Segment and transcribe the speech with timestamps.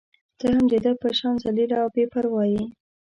[0.39, 2.63] ته هم د ده په شان ذلیله او بې پرواه يې.